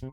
[0.00, 0.12] Welcome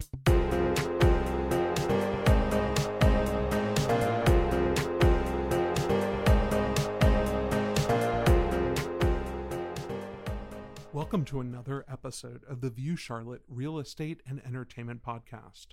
[11.25, 15.67] to another episode of the View Charlotte Real Estate and Entertainment Podcast.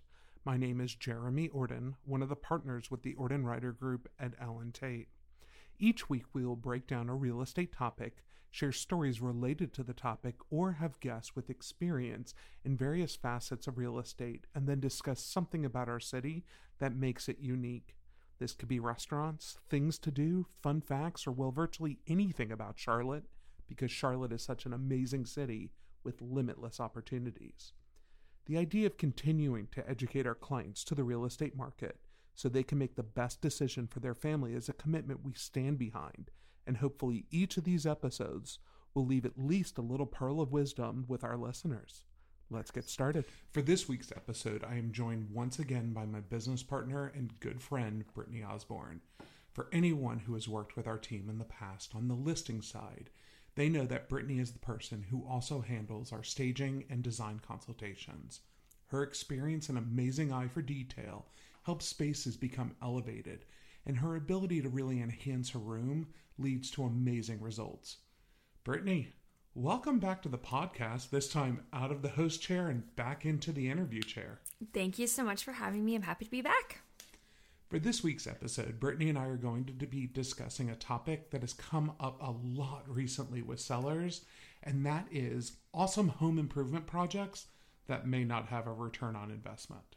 [0.45, 4.35] My name is Jeremy Ordan, one of the partners with the Ordan Reider Group at
[4.39, 5.09] Allen Tate.
[5.79, 8.19] Each week, we will break down a real estate topic,
[8.53, 12.34] share stories related to the topic, or have guests with experience
[12.65, 16.45] in various facets of real estate, and then discuss something about our city
[16.78, 17.97] that makes it unique.
[18.38, 23.25] This could be restaurants, things to do, fun facts, or well, virtually anything about Charlotte
[23.66, 25.73] because Charlotte is such an amazing city
[26.05, 27.73] with limitless opportunities.
[28.45, 31.97] The idea of continuing to educate our clients to the real estate market
[32.34, 35.78] so they can make the best decision for their family is a commitment we stand
[35.78, 36.30] behind,
[36.66, 38.59] and hopefully each of these episodes
[38.95, 42.05] will leave at least a little pearl of wisdom with our listeners.
[42.51, 43.25] Let's get started.
[43.51, 47.62] For this week's episode, I am joined once again by my business partner and good
[47.62, 49.01] friend, Brittany Osborne.
[49.53, 53.11] For anyone who has worked with our team in the past on the listing side,
[53.55, 58.41] they know that Brittany is the person who also handles our staging and design consultations.
[58.86, 61.27] Her experience and amazing eye for detail
[61.62, 63.45] helps spaces become elevated,
[63.86, 67.98] and her ability to really enhance her room leads to amazing results.
[68.64, 69.12] Brittany,
[69.55, 73.52] welcome back to the podcast, this time out of the host chair and back into
[73.52, 74.41] the interview chair.
[74.72, 75.94] Thank you so much for having me.
[75.94, 76.80] I'm happy to be back.
[77.69, 81.41] For this week's episode, Brittany and I are going to be discussing a topic that
[81.41, 84.27] has come up a lot recently with sellers,
[84.62, 87.46] and that is awesome home improvement projects
[87.86, 89.96] that may not have a return on investment.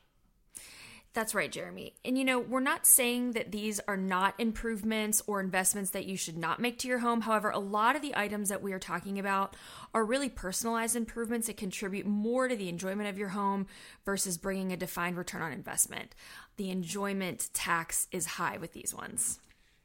[1.16, 1.94] That's right, Jeremy.
[2.04, 6.18] And you know, we're not saying that these are not improvements or investments that you
[6.18, 7.22] should not make to your home.
[7.22, 9.56] However, a lot of the items that we are talking about
[9.94, 13.66] are really personalized improvements that contribute more to the enjoyment of your home
[14.04, 16.14] versus bringing a defined return on investment.
[16.58, 19.40] The enjoyment tax is high with these ones.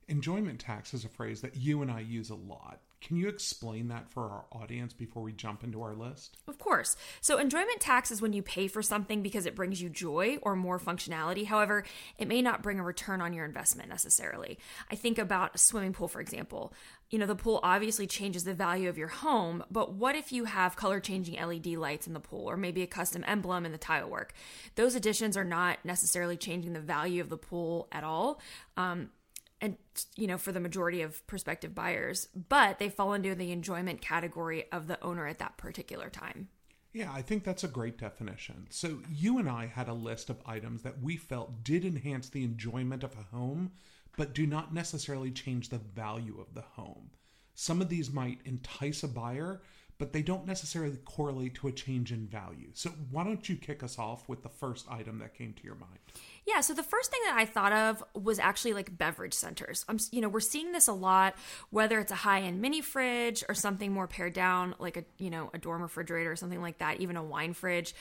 [0.09, 2.81] Enjoyment tax is a phrase that you and I use a lot.
[3.01, 6.37] Can you explain that for our audience before we jump into our list?
[6.47, 6.97] Of course.
[7.23, 10.55] So, enjoyment tax is when you pay for something because it brings you joy or
[10.55, 11.47] more functionality.
[11.47, 11.85] However,
[12.19, 14.59] it may not bring a return on your investment necessarily.
[14.91, 16.75] I think about a swimming pool, for example.
[17.09, 20.45] You know, the pool obviously changes the value of your home, but what if you
[20.45, 23.79] have color changing LED lights in the pool or maybe a custom emblem in the
[23.79, 24.35] tile work?
[24.77, 28.41] Those additions are not necessarily changing the value of the pool at all.
[28.77, 29.11] Um,
[29.61, 29.77] and
[30.17, 34.65] you know for the majority of prospective buyers but they fall into the enjoyment category
[34.73, 36.49] of the owner at that particular time.
[36.93, 38.67] Yeah i think that's a great definition.
[38.71, 42.45] So you and i had a list of items that we felt did enhance the
[42.45, 43.73] enjoyment of a home
[44.17, 47.11] but do not necessarily change the value of the home.
[47.55, 49.63] Some of these might entice a buyer
[50.01, 52.71] but they don't necessarily correlate to a change in value.
[52.73, 55.75] So, why don't you kick us off with the first item that came to your
[55.75, 55.99] mind?
[56.47, 59.85] Yeah, so the first thing that I thought of was actually like beverage centers.
[59.91, 61.35] I'm, you know, we're seeing this a lot,
[61.69, 65.51] whether it's a high-end mini fridge or something more pared down, like a, you know,
[65.53, 67.95] a dorm refrigerator or something like that, even a wine fridge.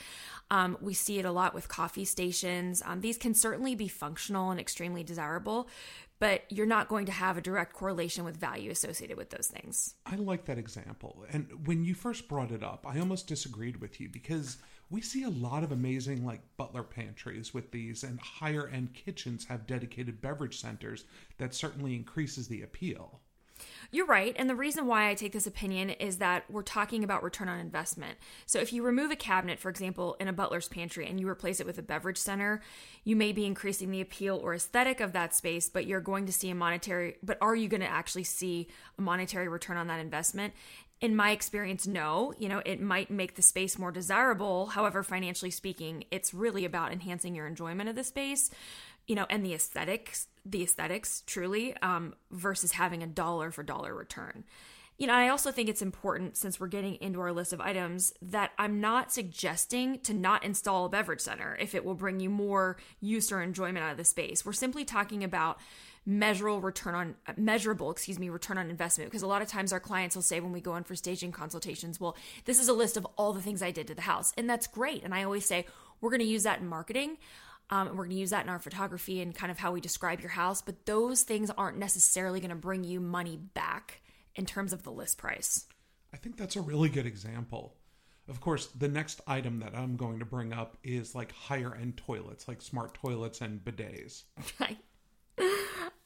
[0.50, 2.82] Um, we see it a lot with coffee stations.
[2.84, 5.68] Um, these can certainly be functional and extremely desirable,
[6.20, 9.94] but you're not going to have a direct correlation with value associated with those things.
[10.06, 11.24] I like that example.
[11.32, 14.58] And when you first brought it up, I almost disagreed with you because
[14.90, 19.46] we see a lot of amazing like butler pantries with these and higher end kitchens
[19.46, 21.04] have dedicated beverage centers
[21.38, 23.20] that certainly increases the appeal.
[23.90, 24.34] You're right.
[24.38, 27.58] And the reason why I take this opinion is that we're talking about return on
[27.58, 28.18] investment.
[28.46, 31.60] So if you remove a cabinet, for example, in a butler's pantry and you replace
[31.60, 32.62] it with a beverage center,
[33.04, 36.32] you may be increasing the appeal or aesthetic of that space, but you're going to
[36.32, 38.68] see a monetary, but are you going to actually see
[38.98, 40.54] a monetary return on that investment?
[41.00, 42.34] in my experience, no.
[42.38, 44.66] You know, it might make the space more desirable.
[44.66, 48.50] However, financially speaking, it's really about enhancing your enjoyment of the space
[49.10, 53.94] you know, and the aesthetics, the aesthetics truly, um, versus having a dollar for dollar
[53.94, 54.44] return.
[55.00, 58.12] You know, I also think it's important since we're getting into our list of items
[58.20, 62.28] that I'm not suggesting to not install a beverage center if it will bring you
[62.28, 64.44] more use or enjoyment out of the space.
[64.44, 65.58] We're simply talking about
[66.04, 69.80] measurable return on measurable excuse me return on investment because a lot of times our
[69.80, 72.16] clients will say when we go in for staging consultations well
[72.46, 74.66] this is a list of all the things i did to the house and that's
[74.66, 75.66] great and i always say
[76.00, 77.18] we're going to use that in marketing
[77.70, 79.80] um, and we're going to use that in our photography and kind of how we
[79.80, 80.60] describe your house.
[80.60, 84.02] But those things aren't necessarily going to bring you money back
[84.34, 85.66] in terms of the list price.
[86.12, 87.76] I think that's a really good example.
[88.28, 91.96] Of course, the next item that I'm going to bring up is like higher end
[91.96, 94.24] toilets, like smart toilets and bidets.
[94.60, 94.78] Right.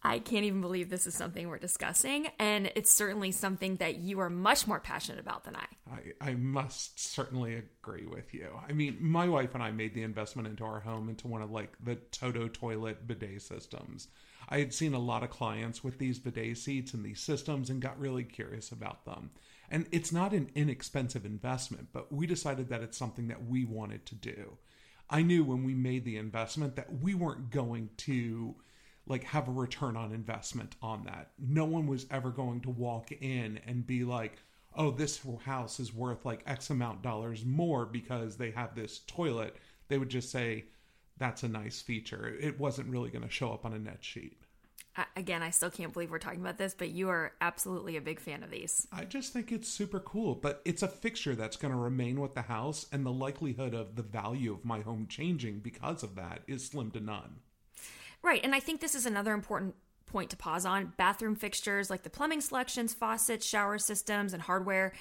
[0.06, 4.20] I can't even believe this is something we're discussing, and it's certainly something that you
[4.20, 5.64] are much more passionate about than I.
[5.90, 8.48] I, I must certainly agree with you.
[8.68, 11.50] I mean, my wife and I made the investment into our home into one of
[11.50, 14.08] like the Toto toilet bidet systems.
[14.46, 17.80] I had seen a lot of clients with these bidet seats and these systems and
[17.80, 19.30] got really curious about them.
[19.70, 24.04] And it's not an inexpensive investment, but we decided that it's something that we wanted
[24.06, 24.58] to do.
[25.08, 28.56] I knew when we made the investment that we weren't going to
[29.06, 31.30] like have a return on investment on that.
[31.38, 34.42] No one was ever going to walk in and be like,
[34.74, 39.56] "Oh, this house is worth like X amount dollars more because they have this toilet."
[39.88, 40.66] They would just say,
[41.18, 44.38] "That's a nice feature." It wasn't really going to show up on a net sheet.
[45.16, 48.20] Again, I still can't believe we're talking about this, but you are absolutely a big
[48.20, 48.86] fan of these.
[48.92, 52.34] I just think it's super cool, but it's a fixture that's going to remain with
[52.34, 56.42] the house, and the likelihood of the value of my home changing because of that
[56.46, 57.40] is slim to none.
[58.25, 58.41] Right.
[58.43, 59.75] And I think this is another important
[60.06, 60.94] point to pause on.
[60.97, 64.94] Bathroom fixtures like the plumbing selections, faucets, shower systems, and hardware,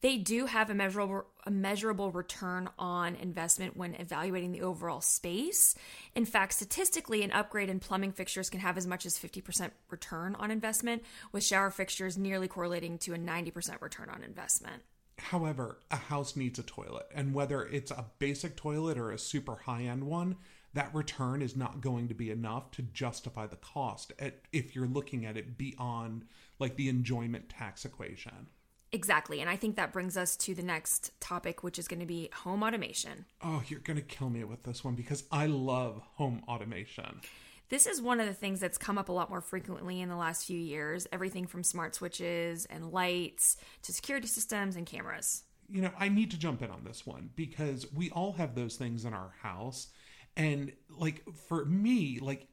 [0.00, 5.74] they do have a measurable a measurable return on investment when evaluating the overall space.
[6.14, 10.36] In fact, statistically, an upgrade in plumbing fixtures can have as much as 50% return
[10.36, 11.02] on investment,
[11.32, 14.84] with shower fixtures nearly correlating to a 90% return on investment.
[15.18, 19.56] However, a house needs a toilet, and whether it's a basic toilet or a super
[19.56, 20.36] high end one,
[20.78, 24.86] that return is not going to be enough to justify the cost at, if you're
[24.86, 26.24] looking at it beyond
[26.60, 28.46] like the enjoyment tax equation.
[28.92, 29.40] Exactly.
[29.40, 32.30] And I think that brings us to the next topic, which is going to be
[32.32, 33.24] home automation.
[33.42, 37.22] Oh, you're going to kill me with this one because I love home automation.
[37.70, 40.14] This is one of the things that's come up a lot more frequently in the
[40.14, 45.42] last few years everything from smart switches and lights to security systems and cameras.
[45.68, 48.76] You know, I need to jump in on this one because we all have those
[48.76, 49.88] things in our house
[50.38, 52.46] and like for me, like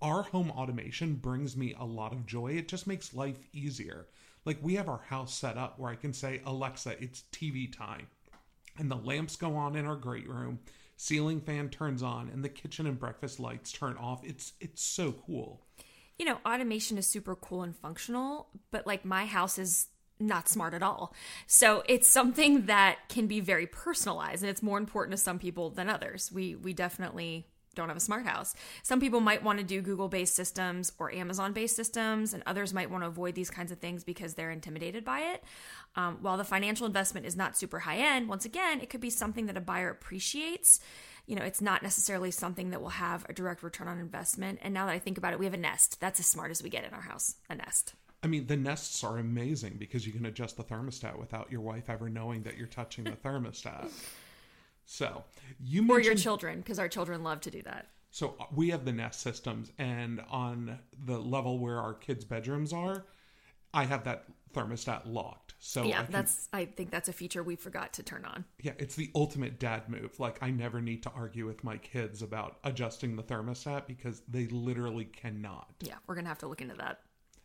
[0.00, 2.52] our home automation brings me a lot of joy.
[2.52, 4.06] It just makes life easier.
[4.44, 8.06] Like we have our house set up where I can say, Alexa, it's TV time.
[8.78, 10.60] And the lamps go on in our great room,
[10.96, 14.24] ceiling fan turns on, and the kitchen and breakfast lights turn off.
[14.24, 15.66] It's it's so cool.
[16.18, 19.88] You know, automation is super cool and functional, but like my house is
[20.20, 21.12] not smart at all.
[21.46, 25.70] So it's something that can be very personalized and it's more important to some people
[25.70, 26.30] than others.
[26.32, 28.54] We we definitely don't have a smart house.
[28.82, 32.72] Some people might want to do Google based systems or Amazon based systems, and others
[32.72, 35.44] might want to avoid these kinds of things because they're intimidated by it.
[35.96, 39.10] Um, while the financial investment is not super high end, once again, it could be
[39.10, 40.80] something that a buyer appreciates.
[41.26, 44.58] You know, it's not necessarily something that will have a direct return on investment.
[44.62, 46.00] And now that I think about it, we have a Nest.
[46.00, 47.94] That's as smart as we get in our house a Nest.
[48.24, 51.90] I mean, the nests are amazing because you can adjust the thermostat without your wife
[51.90, 53.90] ever knowing that you're touching the thermostat.
[54.86, 55.24] So
[55.62, 57.88] you mentioned, or your children, because our children love to do that.
[58.10, 62.72] So uh, we have the Nest systems, and on the level where our kids' bedrooms
[62.72, 63.04] are,
[63.74, 64.24] I have that
[64.54, 65.54] thermostat locked.
[65.58, 68.44] So yeah, I can, that's I think that's a feature we forgot to turn on.
[68.62, 70.18] Yeah, it's the ultimate dad move.
[70.18, 74.46] Like I never need to argue with my kids about adjusting the thermostat because they
[74.46, 75.74] literally cannot.
[75.80, 77.00] Yeah, we're gonna have to look into that.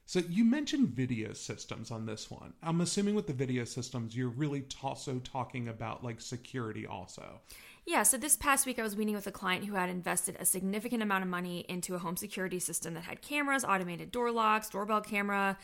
[0.09, 2.53] So you mentioned video systems on this one.
[2.63, 7.41] I'm assuming with the video systems, you're really also talking about like security also.
[7.85, 10.45] Yeah, so this past week I was meeting with a client who had invested a
[10.45, 14.67] significant amount of money into a home security system that had cameras, automated door locks,
[14.67, 15.59] doorbell camera,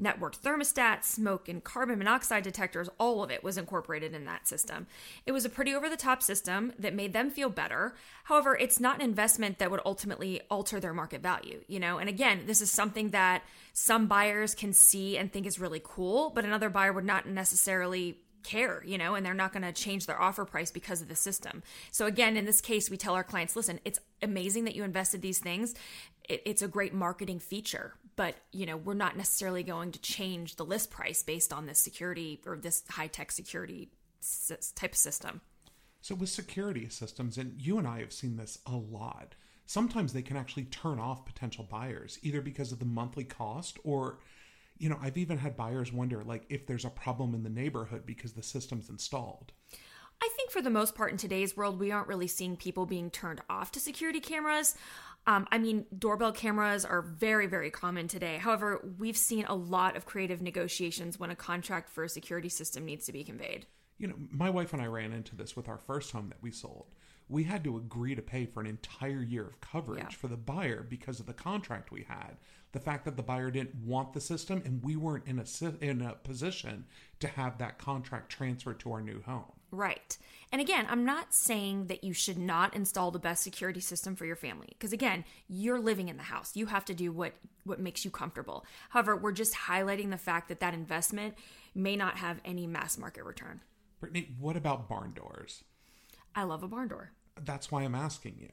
[0.00, 4.86] networked thermostats, smoke and carbon monoxide detectors, all of it was incorporated in that system.
[5.26, 7.94] It was a pretty over the top system that made them feel better.
[8.24, 11.98] However, it's not an investment that would ultimately alter their market value, you know?
[11.98, 16.30] And again, this is something that some buyers can see and think is really cool,
[16.30, 20.06] but another buyer would not necessarily care, you know, and they're not going to change
[20.06, 21.62] their offer price because of the system.
[21.90, 25.22] So again, in this case, we tell our clients, listen, it's amazing that you invested
[25.22, 25.74] these things.
[26.28, 30.56] It, it's a great marketing feature, but you know we're not necessarily going to change
[30.56, 33.90] the list price based on this security or this high tech security
[34.74, 35.40] type of system.
[36.00, 39.36] So with security systems, and you and I have seen this a lot.
[39.66, 44.18] Sometimes they can actually turn off potential buyers either because of the monthly cost or
[44.78, 48.04] you know, I've even had buyers wonder like if there's a problem in the neighborhood
[48.04, 49.52] because the system's installed.
[50.20, 53.10] I think for the most part in today's world, we aren't really seeing people being
[53.10, 54.74] turned off to security cameras.
[55.28, 58.38] Um, I mean, doorbell cameras are very, very common today.
[58.38, 62.86] However, we've seen a lot of creative negotiations when a contract for a security system
[62.86, 63.66] needs to be conveyed.
[63.98, 66.50] You know, my wife and I ran into this with our first home that we
[66.50, 66.86] sold.
[67.28, 70.16] We had to agree to pay for an entire year of coverage yeah.
[70.16, 72.38] for the buyer because of the contract we had.
[72.72, 76.02] the fact that the buyer didn't want the system and we weren't in a in
[76.02, 76.84] a position
[77.20, 79.52] to have that contract transferred to our new home.
[79.70, 80.16] Right.
[80.50, 84.24] And again, I'm not saying that you should not install the best security system for
[84.24, 86.52] your family because again, you're living in the house.
[86.54, 88.64] You have to do what what makes you comfortable.
[88.88, 91.34] However, we're just highlighting the fact that that investment
[91.74, 93.60] may not have any mass market return.
[94.00, 95.64] Brittany, what about barn doors?
[96.34, 97.12] I love a barn door.
[97.44, 98.50] That's why I'm asking you.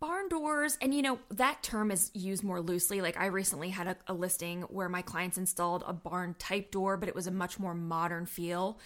[0.00, 3.00] Barn doors, and you know, that term is used more loosely.
[3.00, 6.96] Like, I recently had a, a, listing where my clients installed a barn type door,
[6.96, 8.78] but it was a much more modern feel.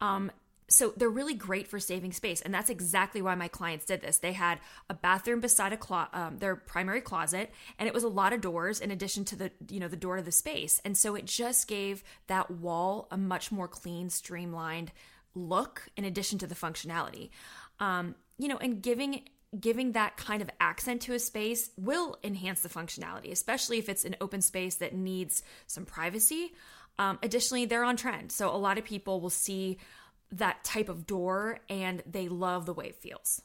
[0.00, 0.32] Um,
[0.74, 4.18] so they're really great for saving space and that's exactly why my clients did this.
[4.18, 4.58] They had
[4.90, 8.40] a bathroom beside a clo- um, their primary closet and it was a lot of
[8.40, 10.80] doors in addition to the you know the door to the space.
[10.84, 14.92] And so it just gave that wall a much more clean streamlined
[15.34, 17.30] look in addition to the functionality.
[17.80, 19.22] Um, you know and giving
[19.58, 24.04] giving that kind of accent to a space will enhance the functionality especially if it's
[24.04, 26.52] an open space that needs some privacy.
[26.98, 28.32] Um, additionally they're on trend.
[28.32, 29.78] So a lot of people will see
[30.38, 33.42] that type of door and they love the way it feels.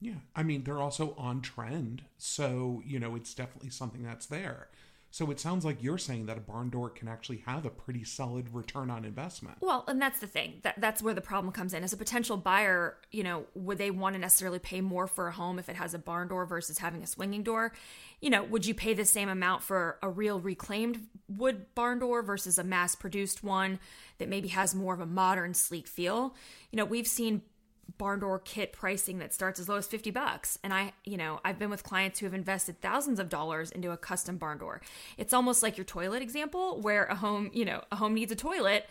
[0.00, 0.14] Yeah.
[0.36, 2.02] I mean, they're also on trend.
[2.18, 4.68] So, you know, it's definitely something that's there.
[5.14, 8.02] So it sounds like you're saying that a barn door can actually have a pretty
[8.02, 9.58] solid return on investment.
[9.60, 10.54] Well, and that's the thing.
[10.64, 11.84] That that's where the problem comes in.
[11.84, 15.32] As a potential buyer, you know, would they want to necessarily pay more for a
[15.32, 17.72] home if it has a barn door versus having a swinging door?
[18.20, 22.22] You know, would you pay the same amount for a real reclaimed wood barn door
[22.22, 23.78] versus a mass-produced one
[24.18, 26.34] that maybe has more of a modern sleek feel?
[26.72, 27.42] You know, we've seen
[27.98, 30.58] barn door kit pricing that starts as low as 50 bucks.
[30.62, 33.90] And i you know i've been with clients who have invested thousands of dollars into
[33.90, 34.80] a custom barn door.
[35.16, 38.36] It's almost like your toilet example where a home you know a home needs a
[38.36, 38.86] toilet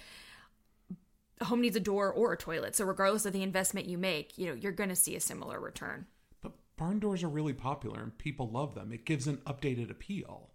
[1.42, 2.76] a home needs a door or a toilet.
[2.76, 5.60] So regardless of the investment you make you know you're going to see a similar
[5.60, 6.06] return.
[6.42, 8.92] But barn doors are really popular and people love them.
[8.92, 10.53] It gives an updated appeal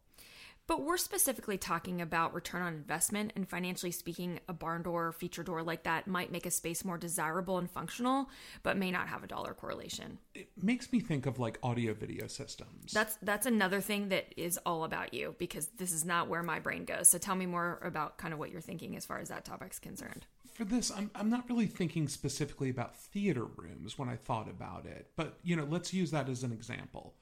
[0.69, 5.43] but we're specifically talking about return on investment, and financially speaking, a barn door, feature
[5.43, 8.29] door like that might make a space more desirable and functional,
[8.63, 10.19] but may not have a dollar correlation.
[10.35, 12.93] It makes me think of like audio video systems.
[12.93, 16.61] That's that's another thing that is all about you because this is not where my
[16.61, 17.09] brain goes.
[17.09, 19.79] So tell me more about kind of what you're thinking as far as that topic's
[19.79, 20.27] concerned.
[20.53, 24.85] For this, I'm I'm not really thinking specifically about theater rooms when I thought about
[24.85, 27.15] it, but you know, let's use that as an example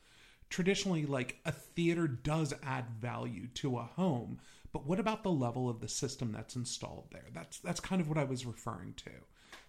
[0.48, 4.38] traditionally like a theater does add value to a home
[4.76, 7.24] but what about the level of the system that's installed there?
[7.32, 9.10] That's that's kind of what i was referring to.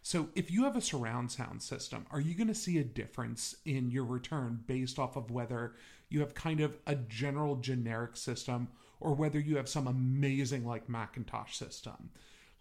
[0.01, 3.55] So if you have a surround sound system are you going to see a difference
[3.63, 5.75] in your return based off of whether
[6.09, 8.67] you have kind of a general generic system
[8.99, 12.09] or whether you have some amazing like McIntosh system?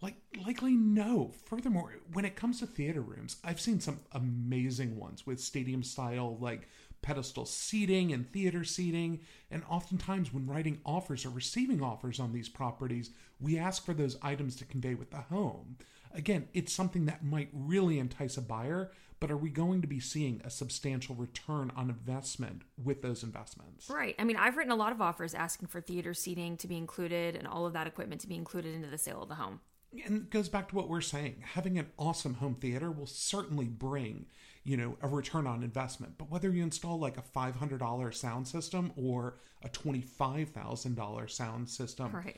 [0.01, 1.33] Like likely no.
[1.47, 6.37] Furthermore when it comes to theater rooms i've seen some amazing ones with stadium style
[6.39, 6.69] like
[7.01, 9.21] pedestal seating and theater seating.
[9.49, 14.17] And oftentimes, when writing offers or receiving offers on these properties, we ask for those
[14.21, 15.77] items to convey with the home.
[16.13, 19.99] Again, it's something that might really entice a buyer, but are we going to be
[19.99, 23.89] seeing a substantial return on investment with those investments?
[23.89, 24.15] Right.
[24.17, 27.35] I mean, I've written a lot of offers asking for theater seating to be included
[27.35, 29.59] and all of that equipment to be included into the sale of the home.
[30.05, 31.43] And it goes back to what we're saying.
[31.53, 34.25] Having an awesome home theater will certainly bring
[34.67, 36.15] you know a return on investment.
[36.17, 42.37] But whether you install like a $500 sound system or a $25000 sound system right.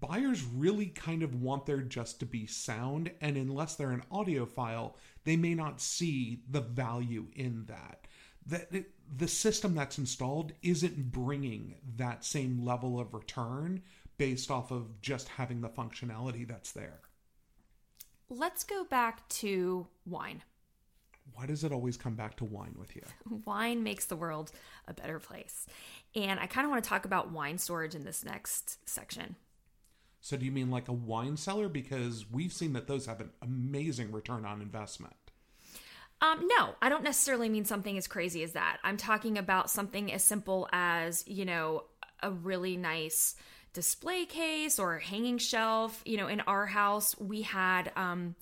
[0.00, 3.12] buyers really kind of want their just to be sound.
[3.20, 8.06] And unless they're an audiophile they may not see the value in that.
[8.46, 13.82] That it, the system that's installed isn't bringing that same level of return
[14.18, 17.00] based off of just having the functionality that's there.
[18.28, 20.42] Let's go back to wine
[21.34, 23.02] why does it always come back to wine with you?
[23.44, 24.50] Wine makes the world
[24.86, 25.66] a better place.
[26.14, 29.36] And I kind of want to talk about wine storage in this next section.
[30.20, 31.68] So, do you mean like a wine cellar?
[31.68, 35.14] Because we've seen that those have an amazing return on investment.
[36.20, 38.78] Um, no, I don't necessarily mean something as crazy as that.
[38.84, 41.84] I'm talking about something as simple as, you know,
[42.22, 43.34] a really nice
[43.72, 46.02] display case or hanging shelf.
[46.04, 47.90] You know, in our house, we had.
[47.96, 48.34] Um,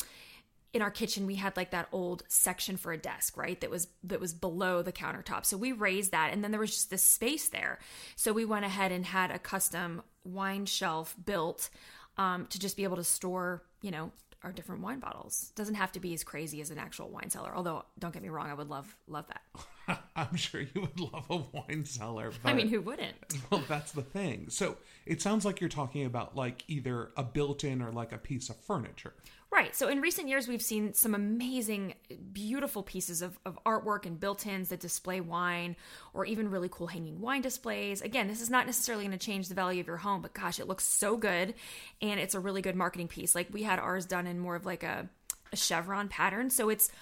[0.72, 3.88] in our kitchen we had like that old section for a desk right that was
[4.04, 5.44] that was below the countertop.
[5.44, 7.78] So we raised that and then there was just this space there.
[8.16, 11.70] So we went ahead and had a custom wine shelf built
[12.16, 15.52] um, to just be able to store you know our different wine bottles.
[15.56, 18.28] Doesn't have to be as crazy as an actual wine cellar although don't get me
[18.28, 19.42] wrong i would love love that
[20.16, 23.14] i'm sure you would love a wine cellar but, i mean who wouldn't
[23.50, 24.76] well that's the thing so
[25.06, 28.56] it sounds like you're talking about like either a built-in or like a piece of
[28.56, 29.14] furniture
[29.50, 29.74] Right.
[29.74, 31.94] So in recent years, we've seen some amazing,
[32.34, 35.74] beautiful pieces of, of artwork and built ins that display wine
[36.12, 38.02] or even really cool hanging wine displays.
[38.02, 40.60] Again, this is not necessarily going to change the value of your home, but gosh,
[40.60, 41.54] it looks so good.
[42.02, 43.34] And it's a really good marketing piece.
[43.34, 45.08] Like we had ours done in more of like a,
[45.50, 46.50] a chevron pattern.
[46.50, 46.92] So it's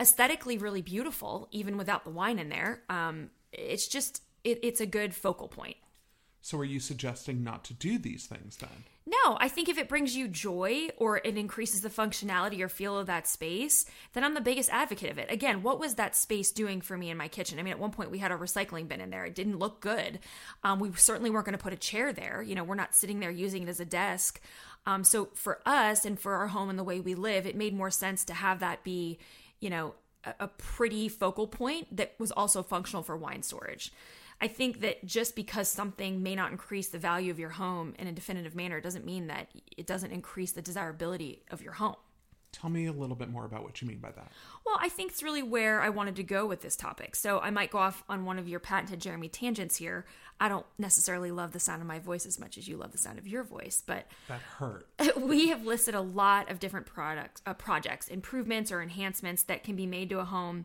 [0.00, 2.82] aesthetically really beautiful, even without the wine in there.
[2.88, 5.76] Um, it's just, it, it's a good focal point.
[6.42, 8.84] So are you suggesting not to do these things then?
[9.06, 12.96] No, I think if it brings you joy or it increases the functionality or feel
[12.96, 15.30] of that space, then I'm the biggest advocate of it.
[15.30, 17.58] Again, what was that space doing for me in my kitchen?
[17.58, 19.24] I mean, at one point we had a recycling bin in there.
[19.24, 20.20] It didn't look good.
[20.62, 22.40] Um, we certainly weren't going to put a chair there.
[22.40, 24.40] You know, we're not sitting there using it as a desk.
[24.86, 27.74] Um, so for us and for our home and the way we live, it made
[27.74, 29.18] more sense to have that be,
[29.60, 33.92] you know, a, a pretty focal point that was also functional for wine storage.
[34.40, 38.06] I think that just because something may not increase the value of your home in
[38.06, 41.96] a definitive manner doesn't mean that it doesn't increase the desirability of your home.
[42.52, 44.32] Tell me a little bit more about what you mean by that.
[44.66, 47.14] Well, I think it's really where I wanted to go with this topic.
[47.14, 50.04] So I might go off on one of your patented Jeremy tangents here.
[50.40, 52.98] I don't necessarily love the sound of my voice as much as you love the
[52.98, 54.86] sound of your voice, but that hurt.
[55.16, 59.76] We have listed a lot of different products, uh, projects, improvements or enhancements that can
[59.76, 60.64] be made to a home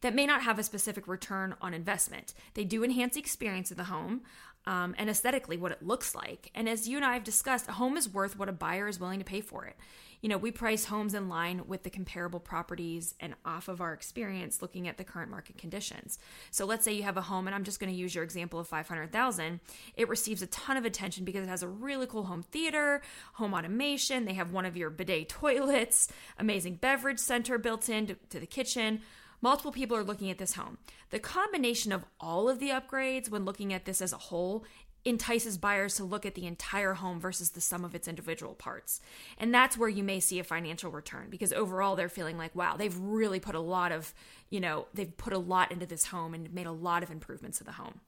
[0.00, 2.34] that may not have a specific return on investment.
[2.54, 4.22] They do enhance the experience of the home
[4.66, 6.50] um, and aesthetically what it looks like.
[6.54, 8.98] And as you and I have discussed, a home is worth what a buyer is
[8.98, 9.76] willing to pay for it.
[10.22, 13.92] You know, we price homes in line with the comparable properties and off of our
[13.92, 16.18] experience looking at the current market conditions.
[16.50, 18.58] So let's say you have a home, and I'm just going to use your example
[18.58, 19.60] of 500,000.
[19.94, 23.02] It receives a ton of attention because it has a really cool home theater,
[23.34, 24.24] home automation.
[24.24, 26.08] They have one of your bidet toilets,
[26.38, 29.02] amazing beverage center built in to, to the kitchen
[29.40, 30.78] Multiple people are looking at this home.
[31.10, 34.64] The combination of all of the upgrades, when looking at this as a whole,
[35.06, 39.00] entices buyers to look at the entire home versus the sum of its individual parts.
[39.38, 42.76] And that's where you may see a financial return because overall they're feeling like, wow,
[42.76, 44.12] they've really put a lot of,
[44.50, 47.58] you know, they've put a lot into this home and made a lot of improvements
[47.58, 48.00] to the home.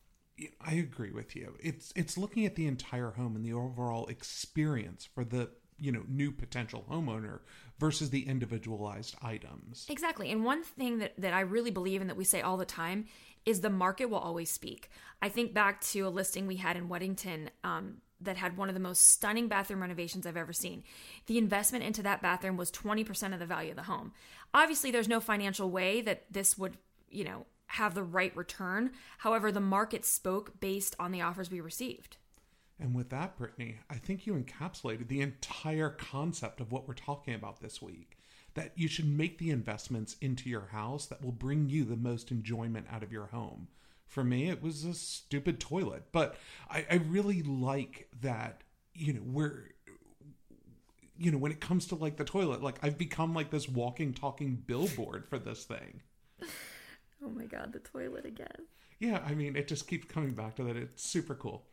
[0.61, 1.55] I agree with you.
[1.61, 6.05] It's it's looking at the entire home and the overall experience for the you know
[6.09, 7.41] new potential homeowner
[7.79, 12.17] versus the individualized items exactly and one thing that, that i really believe in that
[12.17, 13.07] we say all the time
[13.45, 14.91] is the market will always speak
[15.23, 18.75] i think back to a listing we had in weddington um, that had one of
[18.75, 20.83] the most stunning bathroom renovations I've ever seen.
[21.27, 24.13] The investment into that bathroom was 20% of the value of the home.
[24.53, 26.77] Obviously, there's no financial way that this would,
[27.11, 28.93] you know, have the right return.
[29.19, 32.17] However, the market spoke based on the offers we received.
[32.81, 37.35] And with that, Brittany, I think you encapsulated the entire concept of what we're talking
[37.35, 38.19] about this week.
[38.55, 42.31] That you should make the investments into your house that will bring you the most
[42.31, 43.69] enjoyment out of your home.
[44.07, 46.37] For me, it was a stupid toilet, but
[46.71, 48.62] I, I really like that,
[48.95, 49.71] you know, we're
[51.21, 54.14] you know, when it comes to like the toilet, like I've become like this walking,
[54.14, 56.03] talking billboard for this thing.
[57.21, 58.47] Oh my god, the toilet again.
[59.01, 60.77] Yeah, I mean, it just keeps coming back to that.
[60.77, 61.64] It's super cool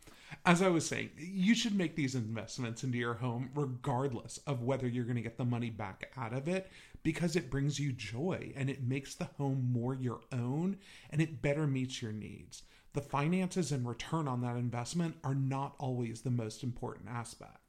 [0.46, 4.88] as I was saying, you should make these investments into your home regardless of whether
[4.88, 6.72] you're going to get the money back out of it
[7.04, 10.78] because it brings you joy and it makes the home more your own
[11.10, 12.64] and it better meets your needs.
[12.94, 17.60] The finances and return on that investment are not always the most important aspect.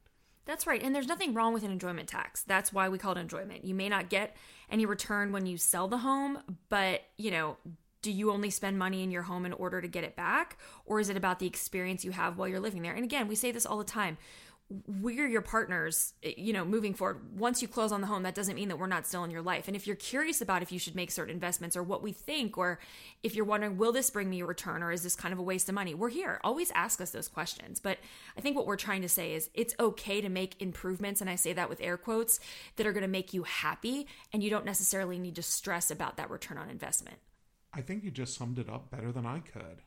[0.45, 0.81] That's right.
[0.81, 2.43] And there's nothing wrong with an enjoyment tax.
[2.43, 3.65] That's why we call it enjoyment.
[3.65, 4.37] You may not get
[4.71, 6.39] any return when you sell the home,
[6.69, 7.57] but, you know,
[8.01, 10.57] do you only spend money in your home in order to get it back?
[10.85, 12.93] Or is it about the experience you have while you're living there?
[12.93, 14.17] And again we say this all the time.
[14.85, 17.39] We're your partners eh, you know moving forward.
[17.39, 19.41] Once you close on the home that doesn't mean that we're not still in your
[19.41, 19.67] life.
[19.67, 22.57] And if you're curious about if you should make certain investments or what we think
[22.57, 22.79] or
[23.23, 25.43] if you're wondering will this bring me a return or is this kind of a
[25.43, 25.93] waste of money?
[25.93, 26.39] We're here.
[26.43, 27.79] Always ask us those questions.
[27.79, 27.97] But
[28.37, 31.35] i think what we're trying to say is it's okay to make improvements and i
[31.35, 32.39] say that with air quotes
[32.75, 36.17] that are going to make you happy and you don't necessarily need to stress about
[36.17, 37.17] that return on investment
[37.73, 39.81] I think you just summed it up better than I could.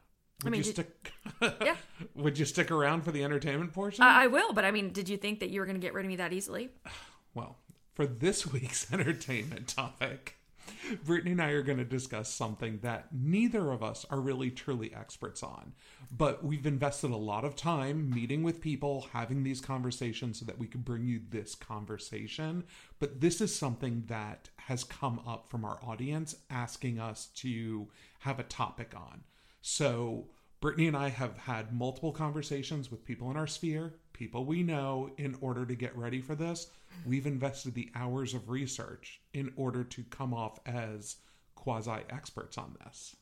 [0.44, 1.12] Would I mean, you did, stick?
[1.62, 1.76] yeah.
[2.14, 4.02] Would you stick around for the entertainment portion?
[4.04, 5.92] I, I will, but I mean, did you think that you were going to get
[5.92, 6.70] rid of me that easily?
[7.32, 7.58] Well,
[7.94, 10.36] for this week's entertainment topic,
[11.04, 14.92] Brittany and I are going to discuss something that neither of us are really truly
[14.94, 15.72] experts on,
[16.10, 20.58] but we've invested a lot of time meeting with people, having these conversations so that
[20.58, 22.64] we can bring you this conversation.
[22.98, 27.88] But this is something that has come up from our audience asking us to
[28.20, 29.22] have a topic on.
[29.62, 30.28] So,
[30.60, 35.10] Brittany and I have had multiple conversations with people in our sphere, people we know,
[35.16, 36.68] in order to get ready for this.
[37.06, 41.16] We've invested the hours of research in order to come off as
[41.54, 43.16] quasi experts on this.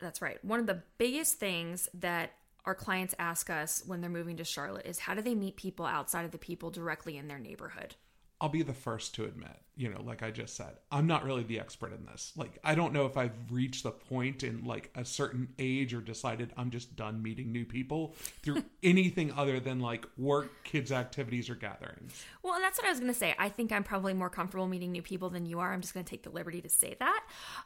[0.00, 0.44] That's right.
[0.44, 2.32] One of the biggest things that
[2.64, 5.86] our clients ask us when they're moving to Charlotte is how do they meet people
[5.86, 7.94] outside of the people directly in their neighborhood?
[8.40, 11.42] I'll be the first to admit, you know, like I just said, I'm not really
[11.42, 12.32] the expert in this.
[12.36, 16.00] Like, I don't know if I've reached the point in like a certain age or
[16.00, 21.50] decided I'm just done meeting new people through anything other than like work, kids' activities,
[21.50, 22.24] or gatherings.
[22.42, 23.34] Well, and that's what I was going to say.
[23.38, 25.72] I think I'm probably more comfortable meeting new people than you are.
[25.72, 27.24] I'm just going to take the liberty to say that.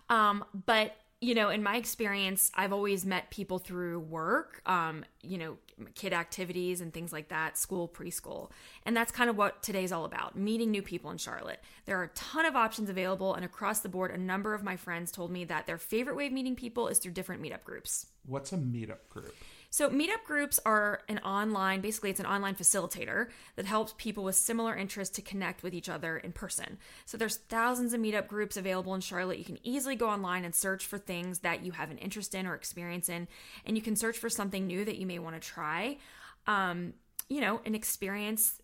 [0.08, 5.38] Um, but you know, in my experience, I've always met people through work, um, you
[5.38, 5.56] know,
[5.94, 8.50] kid activities and things like that, school, preschool.
[8.84, 11.60] And that's kind of what today's all about meeting new people in Charlotte.
[11.86, 14.76] There are a ton of options available, and across the board, a number of my
[14.76, 18.06] friends told me that their favorite way of meeting people is through different meetup groups.
[18.26, 19.34] What's a meetup group?
[19.74, 24.36] So, meetup groups are an online, basically, it's an online facilitator that helps people with
[24.36, 26.78] similar interests to connect with each other in person.
[27.06, 29.38] So, there's thousands of meetup groups available in Charlotte.
[29.38, 32.46] You can easily go online and search for things that you have an interest in
[32.46, 33.26] or experience in,
[33.66, 35.98] and you can search for something new that you may want to try.
[36.46, 36.94] Um,
[37.28, 38.62] you know, and experience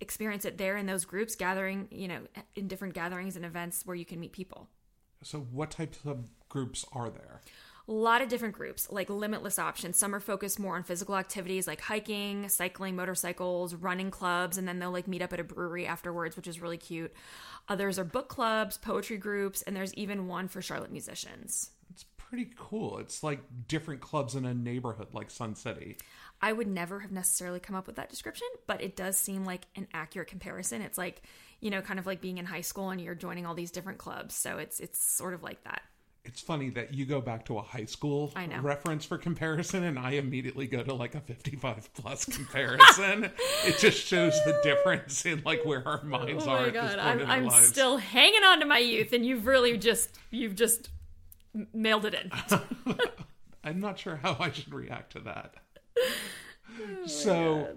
[0.00, 2.20] experience it there in those groups gathering you know
[2.54, 4.68] in different gatherings and events where you can meet people
[5.22, 7.40] so what types of groups are there
[7.86, 9.98] a lot of different groups, like limitless options.
[9.98, 14.78] Some are focused more on physical activities like hiking, cycling, motorcycles, running clubs, and then
[14.78, 17.12] they'll like meet up at a brewery afterwards, which is really cute.
[17.68, 21.70] Others are book clubs, poetry groups, and there's even one for Charlotte musicians.
[21.90, 22.98] It's pretty cool.
[22.98, 25.98] It's like different clubs in a neighborhood like Sun City.
[26.40, 29.66] I would never have necessarily come up with that description, but it does seem like
[29.76, 30.80] an accurate comparison.
[30.80, 31.22] It's like,
[31.60, 33.98] you know, kind of like being in high school and you're joining all these different
[33.98, 34.34] clubs.
[34.34, 35.82] So it's it's sort of like that
[36.24, 40.12] it's funny that you go back to a high school reference for comparison and I
[40.12, 43.30] immediately go to like a 55 plus comparison.
[43.64, 46.62] it just shows the difference in like where our oh minds oh are.
[46.62, 46.98] My God.
[46.98, 50.88] I'm, I'm still hanging on to my youth and you've really just, you've just
[51.72, 52.30] mailed it in.
[53.64, 55.54] I'm not sure how I should react to that.
[56.76, 57.68] Oh so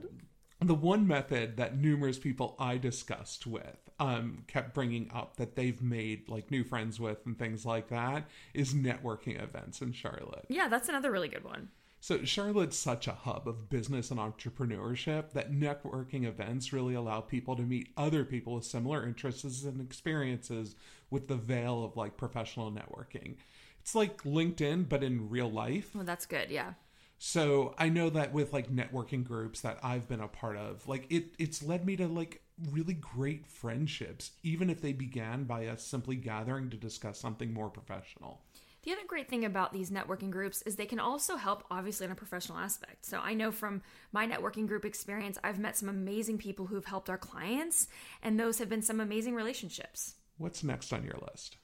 [0.59, 5.81] the one method that numerous people I discussed with um, kept bringing up that they've
[5.81, 10.45] made like new friends with and things like that is networking events in Charlotte.
[10.49, 11.69] Yeah, that's another really good one.
[11.99, 17.55] So Charlotte's such a hub of business and entrepreneurship that networking events really allow people
[17.55, 20.75] to meet other people with similar interests and experiences
[21.09, 23.35] with the veil of like professional networking.
[23.81, 25.95] It's like LinkedIn but in real life.
[25.95, 26.51] Well, that's good.
[26.51, 26.73] Yeah.
[27.19, 31.07] So I know that with like networking groups that I've been a part of, like
[31.11, 35.83] it it's led me to like really great friendships, even if they began by us
[35.83, 38.41] simply gathering to discuss something more professional.
[38.83, 42.11] The other great thing about these networking groups is they can also help, obviously, in
[42.11, 43.05] a professional aspect.
[43.05, 43.81] So I know from
[44.13, 47.87] my networking group experience, I've met some amazing people who've helped our clients,
[48.23, 50.13] and those have been some amazing relationships.
[50.37, 51.57] What's next on your list?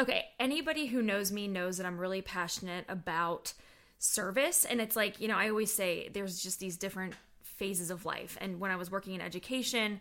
[0.00, 3.52] Okay, anybody who knows me knows that I'm really passionate about
[3.98, 4.64] service.
[4.64, 8.36] And it's like, you know, I always say there's just these different phases of life.
[8.40, 10.00] And when I was working in education,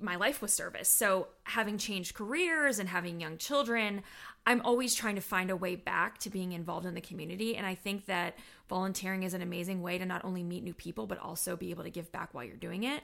[0.00, 0.88] my life was service.
[0.88, 4.02] So, having changed careers and having young children,
[4.46, 7.56] I'm always trying to find a way back to being involved in the community.
[7.56, 8.36] And I think that
[8.68, 11.84] volunteering is an amazing way to not only meet new people, but also be able
[11.84, 13.02] to give back while you're doing it.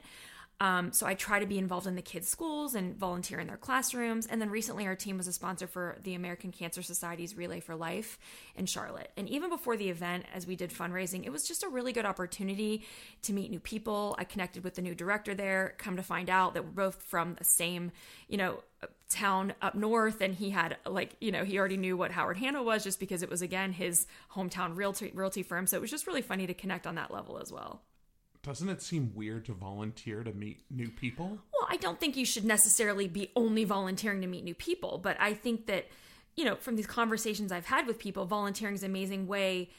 [0.61, 3.57] Um, so I try to be involved in the kids' schools and volunteer in their
[3.57, 4.25] classrooms.
[4.25, 7.75] And then recently, our team was a sponsor for the American Cancer Society's Relay for
[7.75, 8.19] Life
[8.55, 9.11] in Charlotte.
[9.15, 12.05] And even before the event, as we did fundraising, it was just a really good
[12.05, 12.83] opportunity
[13.21, 14.15] to meet new people.
[14.17, 15.75] I connected with the new director there.
[15.77, 17.91] Come to find out that we're both from the same,
[18.27, 18.61] you know,
[19.09, 22.61] town up north and he had like you know he already knew what Howard Hanna
[22.61, 26.05] was just because it was again his hometown realty realty firm so it was just
[26.05, 27.81] really funny to connect on that level as well
[28.43, 31.27] doesn't it seem weird to volunteer to meet new people?
[31.27, 35.17] Well, I don't think you should necessarily be only volunteering to meet new people, but
[35.19, 35.87] I think that,
[36.35, 39.69] you know, from these conversations I've had with people, volunteering is an amazing way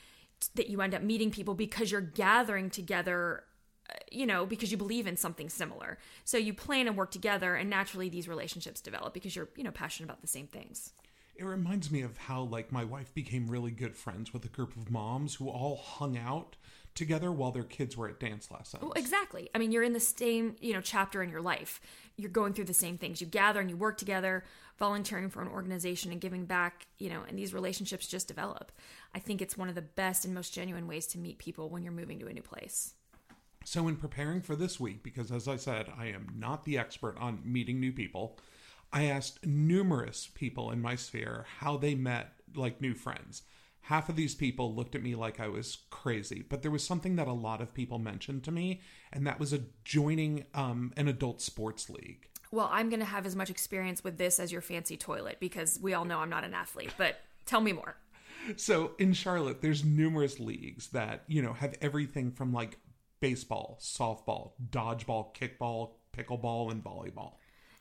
[0.54, 3.44] that you end up meeting people because you're gathering together
[3.90, 7.54] uh, you know because you believe in something similar so you plan and work together
[7.54, 10.92] and naturally these relationships develop because you're you know passionate about the same things
[11.36, 14.76] it reminds me of how like my wife became really good friends with a group
[14.76, 16.56] of moms who all hung out
[16.94, 18.82] together while their kids were at dance lessons.
[18.82, 19.48] Well, exactly.
[19.54, 21.80] I mean, you're in the same, you know, chapter in your life.
[22.16, 23.20] You're going through the same things.
[23.20, 24.44] You gather and you work together,
[24.78, 28.72] volunteering for an organization and giving back, you know, and these relationships just develop.
[29.14, 31.82] I think it's one of the best and most genuine ways to meet people when
[31.82, 32.94] you're moving to a new place.
[33.64, 37.16] So, in preparing for this week, because as I said, I am not the expert
[37.18, 38.38] on meeting new people,
[38.92, 43.42] I asked numerous people in my sphere how they met like new friends
[43.82, 46.44] half of these people looked at me like I was crazy.
[46.48, 48.80] But there was something that a lot of people mentioned to me,
[49.12, 52.28] and that was a joining um, an adult sports league.
[52.52, 55.78] Well, I'm going to have as much experience with this as your fancy toilet because
[55.80, 56.92] we all know I'm not an athlete.
[56.98, 57.96] But tell me more.
[58.56, 62.78] So in Charlotte, there's numerous leagues that you know have everything from like
[63.20, 67.34] baseball, softball, dodgeball, kickball, pickleball, and volleyball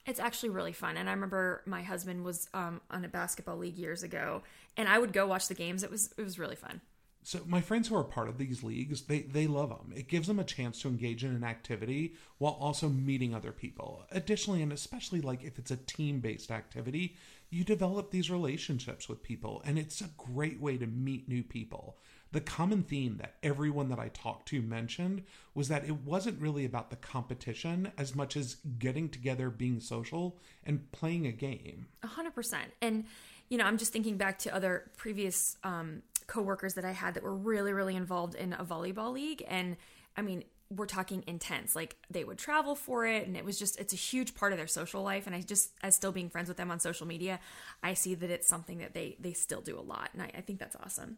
[0.09, 0.97] It's actually really fun.
[0.97, 4.41] And I remember my husband was um, on a basketball league years ago,
[4.75, 5.83] and I would go watch the games.
[5.83, 6.81] It was it was really fun.
[7.21, 9.93] So my friends who are part of these leagues, they they love them.
[9.95, 14.03] It gives them a chance to engage in an activity while also meeting other people.
[14.11, 17.15] Additionally, and especially like if it's a team-based activity,
[17.49, 21.97] you develop these relationships with people and it's a great way to meet new people.
[22.31, 25.23] The common theme that everyone that I talked to mentioned
[25.55, 30.37] was that it wasn't really about the competition as much as getting together, being social,
[30.63, 31.87] and playing a game.
[32.03, 32.71] A hundred percent.
[32.81, 33.05] And
[33.49, 37.23] you know, I'm just thinking back to other previous um, coworkers that I had that
[37.23, 39.43] were really, really involved in a volleyball league.
[39.47, 39.75] And
[40.15, 41.75] I mean, we're talking intense.
[41.75, 44.57] Like they would travel for it, and it was just it's a huge part of
[44.57, 45.25] their social life.
[45.25, 47.39] And I just, as still being friends with them on social media,
[47.81, 50.41] I see that it's something that they they still do a lot, and I, I
[50.41, 51.17] think that's awesome.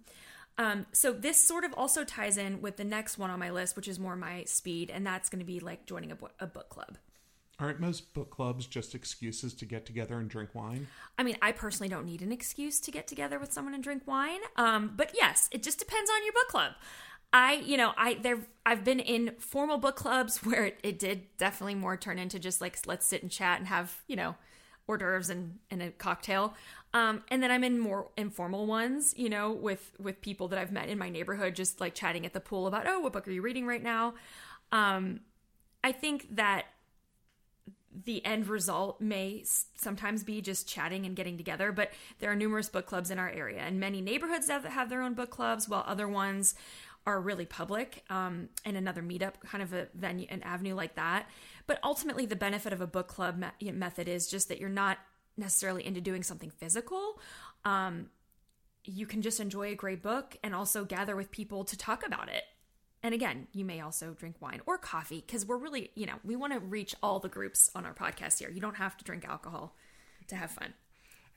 [0.58, 3.76] Um, so this sort of also ties in with the next one on my list,
[3.76, 6.48] which is more my speed, and that's going to be like joining a, bo- a
[6.48, 6.98] book club.
[7.60, 10.88] Aren't most book clubs just excuses to get together and drink wine?
[11.20, 14.04] I mean, I personally don't need an excuse to get together with someone and drink
[14.08, 14.40] wine.
[14.56, 16.72] Um, but yes, it just depends on your book club.
[17.32, 21.38] I, you know, I there I've been in formal book clubs where it, it did
[21.38, 24.36] definitely more turn into just like let's sit and chat and have, you know,
[24.88, 26.56] hors d'oeuvres and, and a cocktail.
[26.94, 30.72] Um, and then I'm in more informal ones, you know, with with people that I've
[30.72, 33.32] met in my neighborhood, just like chatting at the pool about, oh, what book are
[33.32, 34.14] you reading right now?
[34.72, 35.22] Um,
[35.84, 36.66] I think that
[38.06, 39.44] the end result may
[39.76, 43.30] sometimes be just chatting and getting together, but there are numerous book clubs in our
[43.30, 46.56] area, and many neighborhoods that have their own book clubs, while other ones
[47.06, 51.28] are really public um, and another meetup kind of a venue, an avenue like that.
[51.68, 55.00] But ultimately, the benefit of a book club me- method is just that you're not
[55.42, 57.20] necessarily into doing something physical.
[57.66, 58.10] Um,
[58.86, 62.30] you can just enjoy a great book and also gather with people to talk about
[62.30, 62.44] it
[63.04, 66.36] and again, you may also drink wine or coffee because we're really, you know, we
[66.36, 68.50] want to reach all the groups on our podcast here.
[68.50, 69.76] You don't have to drink alcohol
[70.28, 70.74] to have fun.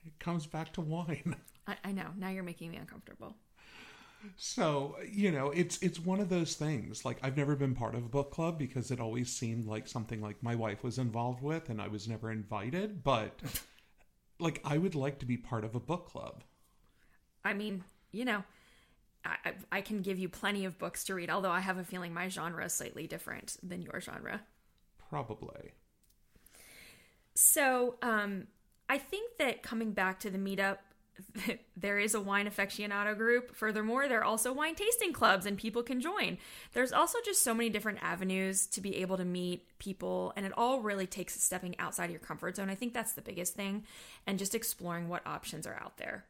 [0.05, 1.37] It comes back to wine.
[1.67, 2.09] I, I know.
[2.19, 3.35] Now you're making me uncomfortable.
[4.37, 7.05] So, you know, it's it's one of those things.
[7.05, 10.21] Like I've never been part of a book club because it always seemed like something
[10.21, 13.39] like my wife was involved with and I was never invited, but
[14.45, 16.45] like I would like to be part of a book club.
[17.45, 18.45] I mean, you know,
[19.25, 22.13] I, I can give you plenty of books to read, although I have a feeling
[22.13, 24.43] my genre is slightly different than your genre.
[25.09, 25.73] Probably.
[27.35, 28.47] So, um,
[28.89, 30.79] I think that coming back to the meetup,
[31.77, 33.55] there is a wine aficionado group.
[33.55, 36.39] Furthermore, there are also wine tasting clubs and people can join.
[36.73, 40.53] There's also just so many different avenues to be able to meet people, and it
[40.57, 42.71] all really takes stepping outside of your comfort zone.
[42.71, 43.85] I think that's the biggest thing,
[44.27, 46.25] and just exploring what options are out there.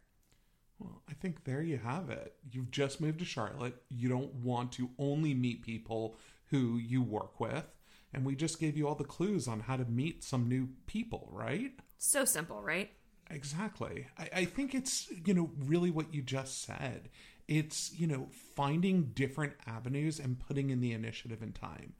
[0.78, 2.34] Well, I think there you have it.
[2.50, 3.76] You've just moved to Charlotte.
[3.88, 6.16] You don't want to only meet people
[6.50, 7.64] who you work with.
[8.12, 11.28] And we just gave you all the clues on how to meet some new people,
[11.32, 11.72] right?
[11.98, 12.90] So simple, right?
[13.30, 14.06] Exactly.
[14.18, 17.08] I, I think it's, you know, really what you just said.
[17.48, 21.94] It's, you know, finding different avenues and putting in the initiative and time.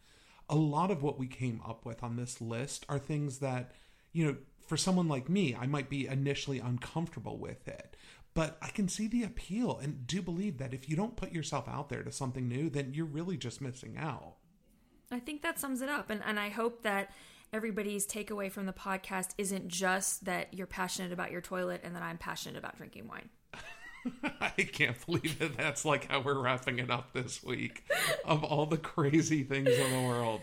[0.49, 3.73] A lot of what we came up with on this list are things that,
[4.13, 7.97] you know, for someone like me, I might be initially uncomfortable with it.
[8.33, 11.69] But I can see the appeal and do believe that if you don't put yourself
[11.69, 14.37] out there to something new, then you're really just missing out.
[15.11, 16.11] I think that sums it up.
[16.11, 17.13] And, and I hope that
[17.55, 22.03] everybody's takeaway from the podcast isn't just that you're passionate about your toilet and that
[22.03, 23.29] I'm passionate about drinking wine.
[24.41, 27.85] I can't believe that that's like how we're wrapping it up this week
[28.25, 30.41] of all the crazy things in the world.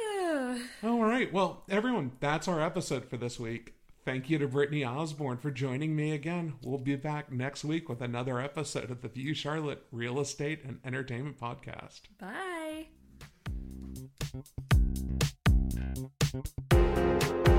[0.84, 1.32] all right.
[1.32, 3.74] Well, everyone, that's our episode for this week.
[4.04, 6.54] Thank you to Brittany Osborne for joining me again.
[6.62, 10.78] We'll be back next week with another episode of the View Charlotte Real Estate and
[10.84, 12.02] Entertainment Podcast.
[12.20, 12.86] Bye.
[16.32, 17.51] Thank you.